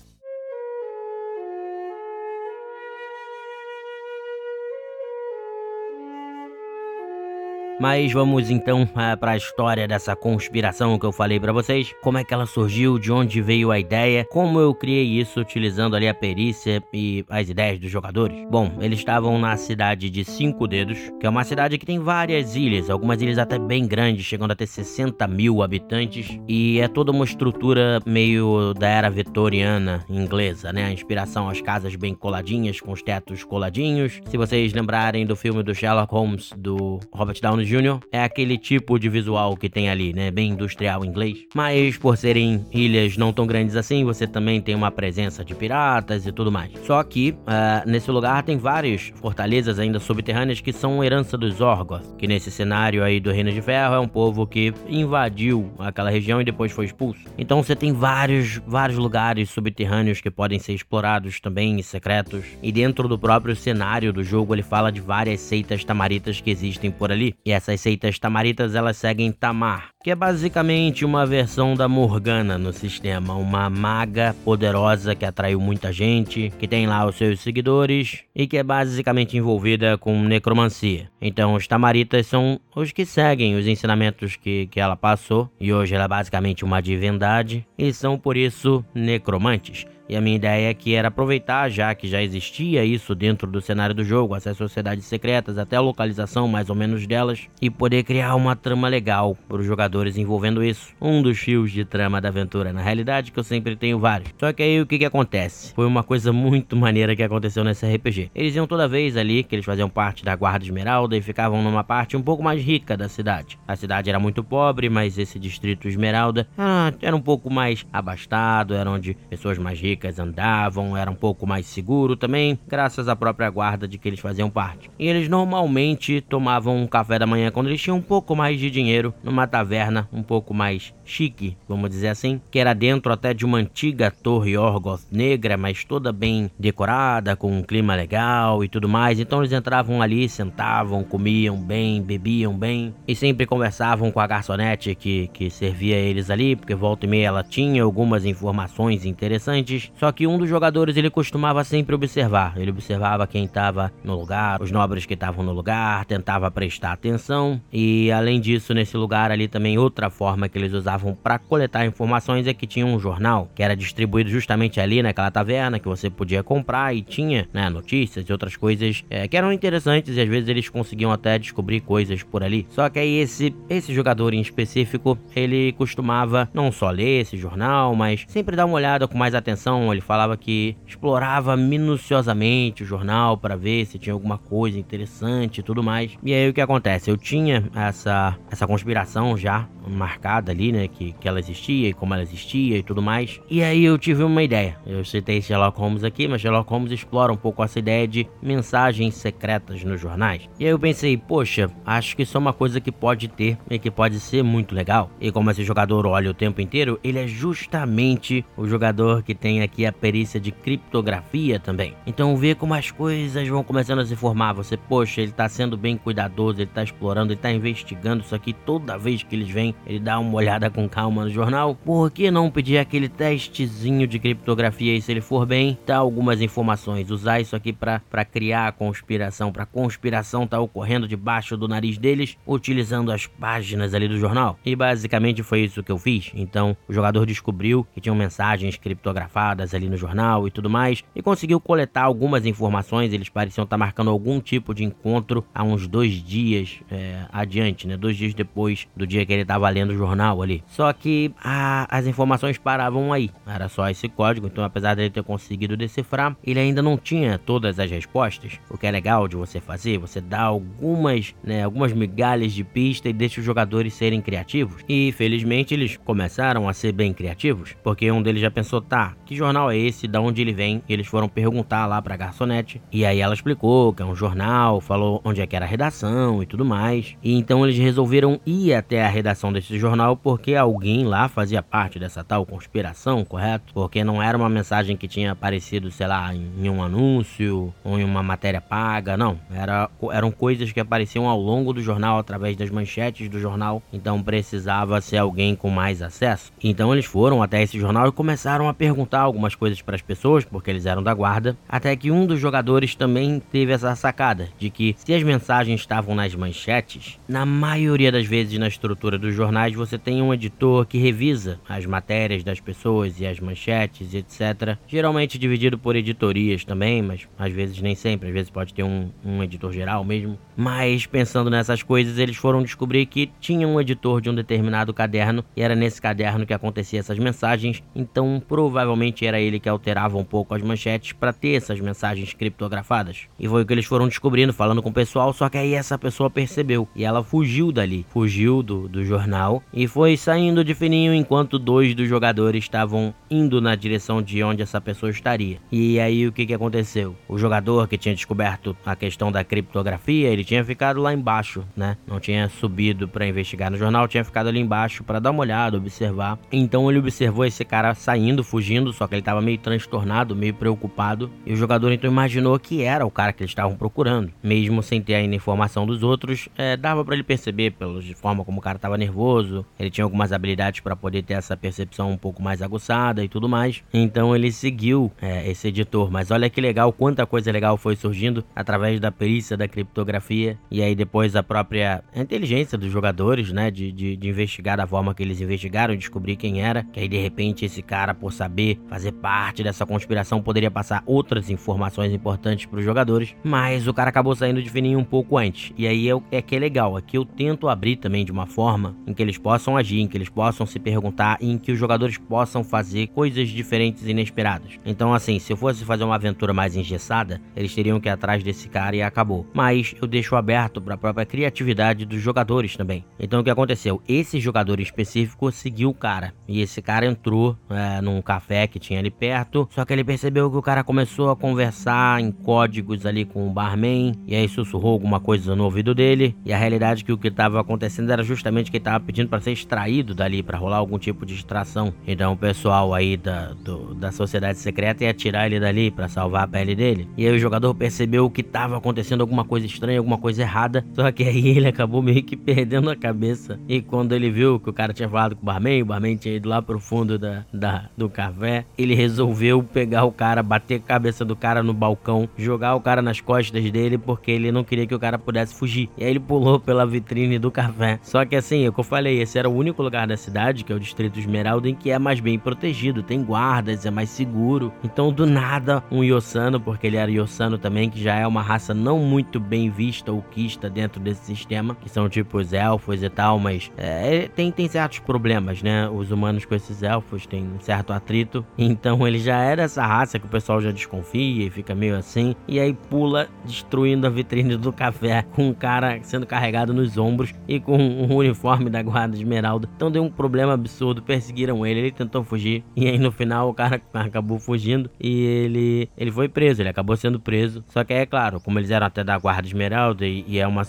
[7.81, 11.91] Mas vamos então é, para a história dessa conspiração que eu falei para vocês.
[12.03, 15.95] Como é que ela surgiu, de onde veio a ideia, como eu criei isso utilizando
[15.95, 18.37] ali a perícia e as ideias dos jogadores.
[18.51, 22.55] Bom, eles estavam na cidade de Cinco Dedos, que é uma cidade que tem várias
[22.55, 26.37] ilhas, algumas ilhas até bem grandes, chegando a ter 60 mil habitantes.
[26.47, 30.83] E é toda uma estrutura meio da era vitoriana inglesa, né?
[30.83, 34.21] A inspiração às casas bem coladinhas, com os tetos coladinhos.
[34.29, 37.99] Se vocês lembrarem do filme do Sherlock Holmes, do Robert Downey Jr.
[38.11, 40.29] é aquele tipo de visual que tem ali, né?
[40.29, 41.45] Bem industrial inglês.
[41.55, 46.25] Mas por serem ilhas não tão grandes assim, você também tem uma presença de piratas
[46.27, 46.71] e tudo mais.
[46.85, 52.17] Só que uh, nesse lugar tem várias fortalezas ainda subterrâneas que são herança dos Orgoth,
[52.17, 56.41] que nesse cenário aí do Reino de Ferro é um povo que invadiu aquela região
[56.41, 57.21] e depois foi expulso.
[57.37, 62.43] Então você tem vários, vários lugares subterrâneos que podem ser explorados também e secretos.
[62.61, 66.91] E dentro do próprio cenário do jogo ele fala de várias seitas tamaritas que existem
[66.91, 67.35] por ali.
[67.45, 72.73] E essas seitas tamaritas elas seguem Tamar, que é basicamente uma versão da Morgana no
[72.73, 78.47] sistema, uma maga poderosa que atraiu muita gente, que tem lá os seus seguidores e
[78.47, 81.09] que é basicamente envolvida com necromancia.
[81.21, 85.93] Então os tamaritas são os que seguem os ensinamentos que, que ela passou, e hoje
[85.93, 89.85] ela é basicamente uma divindade, e são por isso necromantes.
[90.11, 93.95] E a minha ideia aqui era aproveitar, já que já existia isso dentro do cenário
[93.95, 98.35] do jogo, essas sociedades secretas, até a localização mais ou menos delas, e poder criar
[98.35, 100.89] uma trama legal para os jogadores envolvendo isso.
[100.99, 104.33] Um dos fios de trama da aventura, na realidade, que eu sempre tenho vários.
[104.37, 105.73] Só que aí o que, que acontece?
[105.73, 108.31] Foi uma coisa muito maneira que aconteceu nesse RPG.
[108.35, 111.85] Eles iam toda vez ali, que eles faziam parte da Guarda Esmeralda e ficavam numa
[111.85, 113.57] parte um pouco mais rica da cidade.
[113.65, 118.73] A cidade era muito pobre, mas esse distrito Esmeralda era, era um pouco mais abastado,
[118.73, 123.49] era onde pessoas mais ricas andavam, era um pouco mais seguro também, graças à própria
[123.49, 124.89] guarda de que eles faziam parte.
[124.97, 128.69] E eles normalmente tomavam um café da manhã quando eles tinham um pouco mais de
[128.69, 133.45] dinheiro numa taverna um pouco mais chique, vamos dizer assim, que era dentro até de
[133.45, 138.87] uma antiga torre Orgoth negra, mas toda bem decorada, com um clima legal e tudo
[138.87, 139.19] mais.
[139.19, 144.95] Então eles entravam ali, sentavam, comiam bem, bebiam bem e sempre conversavam com a garçonete
[144.95, 149.91] que, que servia eles ali, porque volta e meia ela tinha algumas informações interessantes.
[149.99, 154.61] Só que um dos jogadores ele costumava sempre observar, ele observava quem estava no lugar,
[154.61, 159.47] os nobres que estavam no lugar, tentava prestar atenção e além disso nesse lugar ali
[159.47, 163.49] também outra forma que eles usavam usavam para coletar informações é que tinha um jornal
[163.55, 168.25] que era distribuído justamente ali naquela taverna que você podia comprar e tinha né, notícias
[168.27, 172.21] e outras coisas é, que eram interessantes e às vezes eles conseguiam até descobrir coisas
[172.23, 172.67] por ali.
[172.69, 177.95] Só que aí esse, esse jogador em específico ele costumava não só ler esse jornal,
[177.95, 179.91] mas sempre dar uma olhada com mais atenção.
[179.91, 185.63] Ele falava que explorava minuciosamente o jornal para ver se tinha alguma coisa interessante e
[185.63, 186.17] tudo mais.
[186.23, 187.09] E aí o que acontece?
[187.09, 190.87] Eu tinha essa, essa conspiração já marcada ali, né?
[190.97, 193.39] Que, que ela existia e como ela existia e tudo mais.
[193.49, 194.77] E aí eu tive uma ideia.
[194.85, 199.15] Eu citei Sherlock Holmes aqui, mas Sherlock Holmes explora um pouco essa ideia de mensagens
[199.15, 200.49] secretas nos jornais.
[200.59, 203.79] E aí eu pensei, poxa, acho que isso é uma coisa que pode ter e
[203.79, 205.09] que pode ser muito legal.
[205.19, 209.61] E como esse jogador olha o tempo inteiro, ele é justamente o jogador que tem
[209.61, 211.95] aqui a perícia de criptografia também.
[212.05, 214.53] Então vê como as coisas vão começando a se formar.
[214.53, 218.53] Você, poxa, ele tá sendo bem cuidadoso, ele tá explorando, ele tá investigando isso aqui
[218.53, 221.75] toda vez que eles vêm ele dá uma olhada com calma no jornal.
[221.75, 226.41] Por que não pedir aquele testezinho de criptografia e se ele for bem, dá algumas
[226.41, 227.11] informações.
[227.11, 232.37] Usar isso aqui para criar a conspiração, para conspiração tá ocorrendo debaixo do nariz deles,
[232.45, 234.57] utilizando as páginas ali do jornal.
[234.65, 236.31] E basicamente foi isso que eu fiz.
[236.33, 241.21] Então, o jogador descobriu que tinham mensagens criptografadas ali no jornal e tudo mais, e
[241.21, 243.13] conseguiu coletar algumas informações.
[243.13, 247.87] Eles pareciam estar tá marcando algum tipo de encontro há uns dois dias é, adiante,
[247.87, 247.97] né?
[247.97, 250.60] Dois dias depois do dia que ele estava lendo o jornal ali.
[250.67, 253.29] Só que a, as informações paravam aí.
[253.45, 257.79] Era só esse código, então apesar dele ter conseguido decifrar, ele ainda não tinha todas
[257.79, 258.59] as respostas.
[258.69, 263.09] O que é legal de você fazer, você dá algumas, né, algumas migalhas de pista
[263.09, 264.83] e deixa os jogadores serem criativos.
[264.87, 269.35] E felizmente eles começaram a ser bem criativos, porque um deles já pensou, tá, que
[269.35, 270.81] jornal é esse, da onde ele vem?
[270.87, 272.81] E eles foram perguntar lá pra garçonete.
[272.91, 276.41] E aí ela explicou que é um jornal, falou onde é que era a redação
[276.41, 277.15] e tudo mais.
[277.23, 281.99] E então eles resolveram ir até a redação desse jornal porque alguém lá fazia parte
[281.99, 283.73] dessa tal conspiração, correto?
[283.73, 288.03] Porque não era uma mensagem que tinha aparecido, sei lá, em um anúncio ou em
[288.03, 289.39] uma matéria paga, não.
[289.53, 294.21] Era, eram coisas que apareciam ao longo do jornal através das manchetes do jornal, então
[294.23, 296.51] precisava ser alguém com mais acesso.
[296.63, 300.43] Então eles foram até esse jornal e começaram a perguntar algumas coisas para as pessoas,
[300.43, 304.69] porque eles eram da guarda, até que um dos jogadores também teve essa sacada de
[304.69, 309.51] que se as mensagens estavam nas manchetes, na maioria das vezes na estrutura do jornal
[309.51, 314.77] jornais você tem um editor que revisa as matérias das pessoas e as manchetes, etc.
[314.87, 319.09] Geralmente dividido por editorias também, mas às vezes nem sempre, às vezes pode ter um,
[319.23, 320.37] um editor geral mesmo.
[320.57, 325.43] Mas pensando nessas coisas, eles foram descobrir que tinha um editor de um determinado caderno
[325.55, 330.23] e era nesse caderno que acontecia essas mensagens, então provavelmente era ele que alterava um
[330.23, 333.27] pouco as manchetes para ter essas mensagens criptografadas.
[333.39, 335.97] E foi o que eles foram descobrindo, falando com o pessoal, só que aí essa
[335.97, 341.13] pessoa percebeu e ela fugiu dali, fugiu do, do jornal e foi saindo de fininho
[341.13, 345.57] enquanto dois dos jogadores estavam indo na direção de onde essa pessoa estaria.
[345.69, 347.17] E aí o que, que aconteceu?
[347.27, 351.97] O jogador que tinha descoberto a questão da criptografia, ele tinha ficado lá embaixo, né?
[352.07, 355.75] Não tinha subido para investigar no jornal, tinha ficado ali embaixo para dar uma olhada,
[355.75, 356.39] observar.
[356.49, 361.29] Então ele observou esse cara saindo, fugindo, só que ele estava meio transtornado, meio preocupado.
[361.45, 365.01] E o jogador então imaginou que era o cara que eles estavam procurando, mesmo sem
[365.01, 368.77] ter ainda informação dos outros, é, dava para ele perceber pela forma como o cara
[368.77, 373.23] estava nervoso ele tinha algumas habilidades para poder ter essa percepção um pouco mais aguçada
[373.23, 373.83] e tudo mais.
[373.91, 376.11] Então ele seguiu é, esse editor.
[376.11, 380.81] Mas olha que legal, quanta coisa legal foi surgindo através da perícia da criptografia e
[380.83, 385.23] aí depois a própria inteligência dos jogadores, né, de, de, de investigar da forma que
[385.23, 386.83] eles investigaram, descobrir quem era.
[386.83, 391.49] Que aí de repente esse cara, por saber fazer parte dessa conspiração, poderia passar outras
[391.49, 393.35] informações importantes para os jogadores.
[393.43, 395.73] Mas o cara acabou saindo de fininho um pouco antes.
[395.77, 398.95] E aí é, é que é legal, aqui eu tento abrir também de uma forma
[399.07, 402.17] em que eles possam agir, que eles possam se perguntar e em que os jogadores
[402.17, 404.73] possam fazer coisas diferentes e inesperadas.
[404.85, 408.43] Então, assim, se eu fosse fazer uma aventura mais engessada, eles teriam que ir atrás
[408.43, 409.47] desse cara e acabou.
[409.53, 413.05] Mas eu deixo aberto para a própria criatividade dos jogadores também.
[413.19, 414.01] Então, o que aconteceu?
[414.07, 418.99] Esse jogador específico seguiu o cara e esse cara entrou é, num café que tinha
[418.99, 419.67] ali perto.
[419.71, 423.51] Só que ele percebeu que o cara começou a conversar em códigos ali com o
[423.51, 426.35] barman e aí sussurrou alguma coisa no ouvido dele.
[426.45, 429.29] E a realidade é que o que estava acontecendo era justamente que ele estava pedindo
[429.29, 431.93] para ser extraído dali, para rolar algum tipo de extração.
[432.07, 436.43] Então o pessoal aí da, do, da sociedade secreta ia tirar ele dali para salvar
[436.43, 437.07] a pele dele.
[437.17, 440.85] E aí o jogador percebeu que estava acontecendo alguma coisa estranha, alguma coisa errada.
[440.93, 443.59] Só que aí ele acabou meio que perdendo a cabeça.
[443.67, 446.35] E quando ele viu que o cara tinha falado com o barman, o barman tinha
[446.35, 450.79] ido lá pro fundo da, da, do café, ele resolveu pegar o cara, bater a
[450.79, 454.87] cabeça do cara no balcão, jogar o cara nas costas dele porque ele não queria
[454.87, 455.89] que o cara pudesse fugir.
[455.97, 457.99] E aí ele pulou pela vitrine do café.
[458.01, 460.63] Só que assim, é o que eu falei, esse era o único lugar da cidade,
[460.63, 464.09] que é o Distrito Esmeralda, em que é mais bem protegido, tem guardas, é mais
[464.09, 464.71] seguro.
[464.83, 468.73] Então, do nada, um Yossano, porque ele era Yossano também, que já é uma raça
[468.73, 473.09] não muito bem vista ou quista dentro desse sistema, que são tipo os elfos e
[473.09, 475.89] tal, mas é, tem, tem certos problemas, né?
[475.89, 478.45] Os humanos com esses elfos têm um certo atrito.
[478.57, 482.35] Então ele já era essa raça que o pessoal já desconfia e fica meio assim.
[482.47, 487.33] E aí pula destruindo a vitrine do café com um cara sendo carregado nos ombros
[487.47, 489.69] e com um uniforme da guarda esmeralda.
[489.75, 493.53] Então deu um problema absurdo, perseguiram ele, ele tentou fugir e aí no final o
[493.53, 497.63] cara acabou fugindo e ele ele foi preso, ele acabou sendo preso.
[497.67, 500.63] Só que é claro, como eles eram até da guarda esmeralda e, e é uma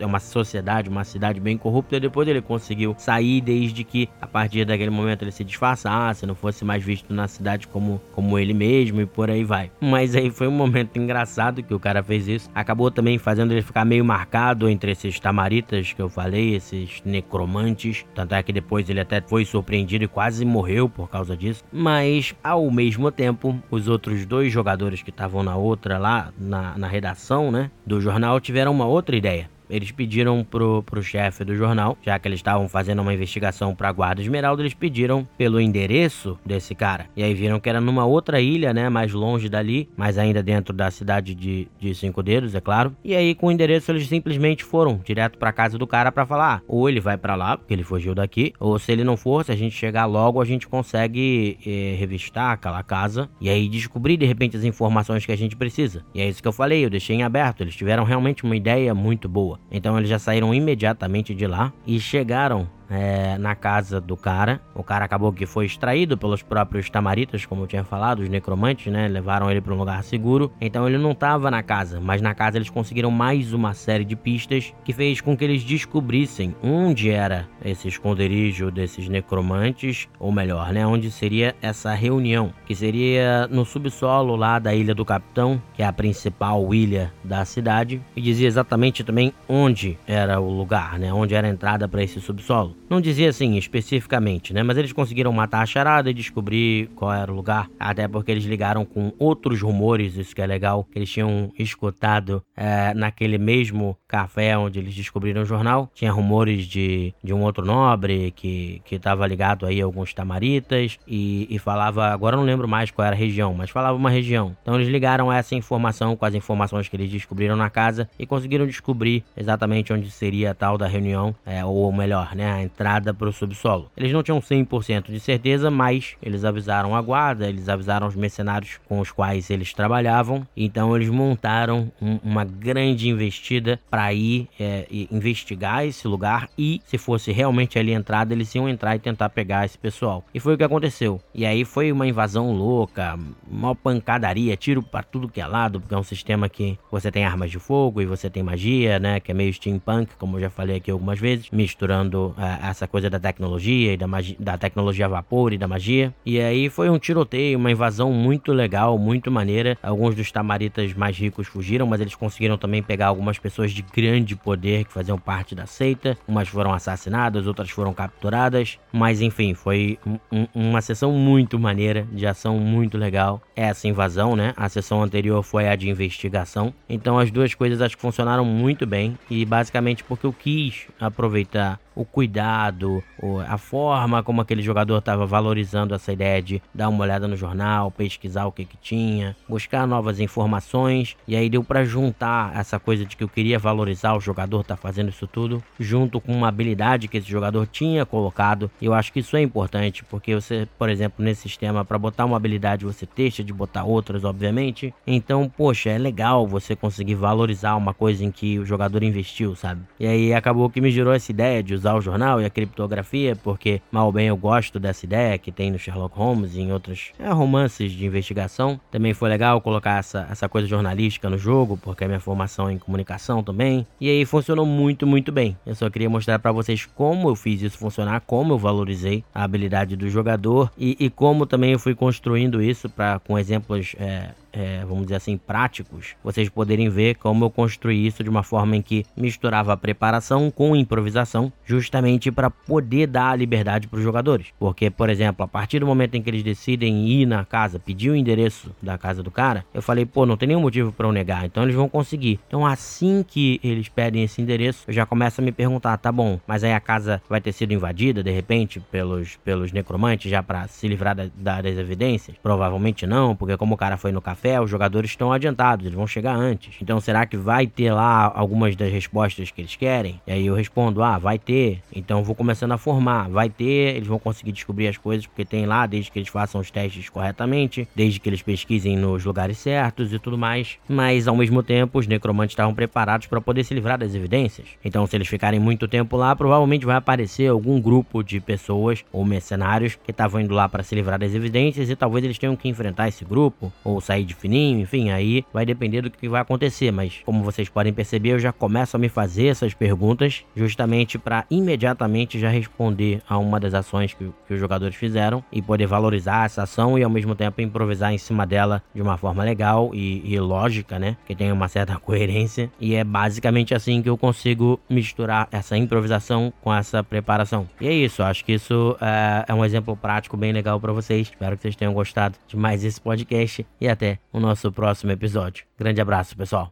[0.00, 4.64] é uma sociedade, uma cidade bem corrupta, depois ele conseguiu sair desde que a partir
[4.64, 9.00] daquele momento ele se disfarçasse, não fosse mais visto na cidade como como ele mesmo
[9.00, 9.70] e por aí vai.
[9.80, 12.50] Mas aí foi um momento engraçado que o cara fez isso.
[12.54, 18.04] Acabou também fazendo ele ficar meio marcado entre esses tamaritas que eu falei, esses necromantes.
[18.14, 21.62] Tanto é que depois ele até foi surpreendido e quase morreu por causa disso.
[21.72, 26.86] Mas ao mesmo tempo, os outros dois jogadores que estavam na outra lá, na, na
[26.86, 29.50] redação, né, do jornal, tiveram uma outra ideia.
[29.68, 33.92] Eles pediram pro, pro chefe do jornal, já que eles estavam fazendo uma investigação pra
[33.92, 37.06] Guarda Esmeralda, eles pediram pelo endereço desse cara.
[37.16, 38.88] E aí viram que era numa outra ilha, né?
[38.88, 42.94] Mais longe dali, mas ainda dentro da cidade de, de Cinco Dedos, é claro.
[43.04, 46.56] E aí, com o endereço, eles simplesmente foram direto pra casa do cara para falar:
[46.56, 49.44] ah, ou ele vai para lá, porque ele fugiu daqui, ou se ele não for,
[49.44, 54.16] se a gente chegar logo, a gente consegue eh, revistar aquela casa e aí descobrir
[54.16, 56.04] de repente as informações que a gente precisa.
[56.14, 57.60] E é isso que eu falei, eu deixei em aberto.
[57.60, 59.57] Eles tiveram realmente uma ideia muito boa.
[59.70, 64.60] Então eles já saíram imediatamente de lá e chegaram é, na casa do cara.
[64.74, 68.92] O cara acabou que foi extraído pelos próprios tamaritas, como eu tinha falado, os necromantes,
[68.92, 69.08] né?
[69.08, 70.52] Levaram ele para um lugar seguro.
[70.60, 74.16] Então ele não estava na casa, mas na casa eles conseguiram mais uma série de
[74.16, 80.72] pistas que fez com que eles descobrissem onde era esse esconderijo desses necromantes, ou melhor,
[80.72, 80.86] né?
[80.86, 85.86] Onde seria essa reunião, que seria no subsolo lá da Ilha do Capitão, que é
[85.86, 91.12] a principal ilha da cidade, e dizia exatamente também onde era o lugar, né?
[91.12, 92.77] Onde era a entrada para esse subsolo.
[92.88, 94.62] Não dizia assim especificamente, né?
[94.62, 97.68] Mas eles conseguiram matar a charada e descobrir qual era o lugar.
[97.78, 102.42] Até porque eles ligaram com outros rumores, isso que é legal, que eles tinham escutado
[102.56, 105.90] é, naquele mesmo café onde eles descobriram o jornal.
[105.94, 111.46] Tinha rumores de, de um outro nobre que estava ligado aí a alguns tamaritas e,
[111.50, 114.56] e falava, agora não lembro mais qual era a região, mas falava uma região.
[114.62, 118.66] Então eles ligaram essa informação com as informações que eles descobriram na casa e conseguiram
[118.66, 122.70] descobrir exatamente onde seria a tal da reunião, é, ou melhor, né?
[122.78, 123.90] A entrada para o subsolo.
[123.96, 128.78] Eles não tinham 100% de certeza, mas eles avisaram a guarda, eles avisaram os mercenários
[128.88, 134.86] com os quais eles trabalhavam, então eles montaram um, uma grande investida para ir é,
[135.10, 139.28] investigar esse lugar e, se fosse realmente ali a entrada, eles iam entrar e tentar
[139.30, 140.24] pegar esse pessoal.
[140.32, 141.20] E foi o que aconteceu.
[141.34, 143.18] E aí foi uma invasão louca,
[143.50, 147.24] uma pancadaria, tiro para tudo que é lado, porque é um sistema que você tem
[147.24, 150.50] armas de fogo e você tem magia, né, que é meio steampunk, como eu já
[150.50, 155.06] falei aqui algumas vezes, misturando é, essa coisa da tecnologia e da, magia, da tecnologia
[155.06, 156.12] a vapor e da magia.
[156.24, 159.76] E aí foi um tiroteio, uma invasão muito legal, muito maneira.
[159.82, 164.36] Alguns dos tamaritas mais ricos fugiram, mas eles conseguiram também pegar algumas pessoas de grande
[164.36, 166.16] poder que faziam parte da seita.
[166.26, 168.78] Umas foram assassinadas, outras foram capturadas.
[168.92, 173.40] Mas enfim, foi um, uma sessão muito maneira, de ação muito legal.
[173.54, 174.52] Essa invasão, né?
[174.56, 176.72] A sessão anterior foi a de investigação.
[176.88, 179.18] Então as duas coisas acho que funcionaram muito bem.
[179.30, 183.02] E basicamente porque eu quis aproveitar o cuidado,
[183.48, 187.90] a forma como aquele jogador estava valorizando essa ideia de dar uma olhada no jornal,
[187.90, 193.04] pesquisar o que que tinha, buscar novas informações, e aí deu para juntar essa coisa
[193.04, 197.08] de que eu queria valorizar o jogador tá fazendo isso tudo, junto com uma habilidade
[197.08, 198.70] que esse jogador tinha colocado.
[198.80, 202.36] Eu acho que isso é importante, porque você, por exemplo, nesse sistema para botar uma
[202.36, 204.94] habilidade você deixa de botar outras, obviamente.
[205.04, 209.80] Então, poxa, é legal você conseguir valorizar uma coisa em que o jogador investiu, sabe?
[209.98, 213.36] E aí acabou que me gerou essa ideia de usar o jornal e a criptografia,
[213.36, 216.72] porque mal ou bem eu gosto dessa ideia que tem no Sherlock Holmes e em
[216.72, 218.80] outros é, romances de investigação.
[218.90, 222.78] Também foi legal colocar essa, essa coisa jornalística no jogo, porque é minha formação em
[222.78, 223.86] comunicação também.
[224.00, 225.56] E aí funcionou muito, muito bem.
[225.66, 229.44] Eu só queria mostrar para vocês como eu fiz isso funcionar, como eu valorizei a
[229.44, 234.30] habilidade do jogador e, e como também eu fui construindo isso para com exemplos é,
[234.52, 238.76] é, vamos dizer assim, práticos, vocês poderem ver como eu construí isso de uma forma
[238.76, 244.02] em que misturava a preparação com improvisação, justamente para poder dar a liberdade para os
[244.02, 244.48] jogadores.
[244.58, 248.10] Porque, por exemplo, a partir do momento em que eles decidem ir na casa, pedir
[248.10, 251.12] o endereço da casa do cara, eu falei, pô, não tem nenhum motivo para eu
[251.12, 252.40] negar, então eles vão conseguir.
[252.46, 256.40] Então, assim que eles pedem esse endereço, eu já começo a me perguntar, tá bom,
[256.46, 260.66] mas aí a casa vai ter sido invadida de repente pelos, pelos necromantes já para
[260.68, 262.36] se livrar da, da, das evidências?
[262.42, 265.96] Provavelmente não, porque como o cara foi no café café, os jogadores estão adiantados, eles
[265.96, 266.76] vão chegar antes.
[266.80, 270.20] Então será que vai ter lá algumas das respostas que eles querem?
[270.26, 271.82] E aí eu respondo: ah, vai ter.
[271.92, 273.28] Então vou começando a formar.
[273.28, 276.60] Vai ter, eles vão conseguir descobrir as coisas porque tem lá, desde que eles façam
[276.60, 280.78] os testes corretamente, desde que eles pesquisem nos lugares certos e tudo mais.
[280.88, 284.68] Mas ao mesmo tempo, os necromantes estavam preparados para poder se livrar das evidências.
[284.84, 289.24] Então, se eles ficarem muito tempo lá, provavelmente vai aparecer algum grupo de pessoas ou
[289.24, 292.68] mercenários que estavam indo lá para se livrar das evidências e talvez eles tenham que
[292.68, 296.92] enfrentar esse grupo ou sair de fininho, enfim, aí vai depender do que vai acontecer,
[296.92, 301.44] mas como vocês podem perceber, eu já começo a me fazer essas perguntas justamente para
[301.50, 306.44] imediatamente já responder a uma das ações que, que, os jogadores fizeram e poder valorizar
[306.44, 310.22] essa ação e ao mesmo tempo improvisar em cima dela de uma forma legal e,
[310.24, 311.16] e lógica, né?
[311.26, 316.52] Que tenha uma certa coerência e é basicamente assim que eu consigo misturar essa improvisação
[316.60, 317.66] com essa preparação.
[317.80, 321.28] E é isso, acho que isso é, é um exemplo prático bem legal para vocês.
[321.28, 325.64] Espero que vocês tenham gostado de mais esse podcast e até o nosso próximo episódio.
[325.78, 326.66] Grande abraço, pessoal.